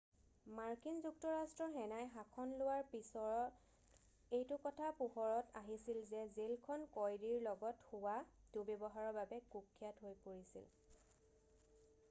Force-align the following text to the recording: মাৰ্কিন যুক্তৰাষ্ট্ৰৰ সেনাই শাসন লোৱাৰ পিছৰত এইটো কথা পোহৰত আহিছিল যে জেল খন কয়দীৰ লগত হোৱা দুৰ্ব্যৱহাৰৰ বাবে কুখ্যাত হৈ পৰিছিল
মাৰ্কিন 0.57 0.95
যুক্তৰাষ্ট্ৰৰ 1.01 1.67
সেনাই 1.73 2.05
শাসন 2.13 2.53
লোৱাৰ 2.61 2.87
পিছৰত 2.93 4.37
এইটো 4.37 4.57
কথা 4.63 4.87
পোহৰত 5.01 5.59
আহিছিল 5.61 5.99
যে 6.13 6.23
জেল 6.37 6.53
খন 6.63 6.87
কয়দীৰ 6.95 7.43
লগত 7.49 7.85
হোৱা 7.91 8.15
দুৰ্ব্যৱহাৰৰ 8.57 9.13
বাবে 9.19 9.39
কুখ্যাত 9.57 10.05
হৈ 10.09 10.17
পৰিছিল 10.25 10.67